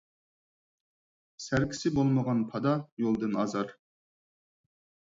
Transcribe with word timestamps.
سەركىسى 1.45 1.93
بولمىغان 1.99 2.43
پادا 2.55 2.75
يولدىن 3.05 3.39
ئازار. 3.45 3.75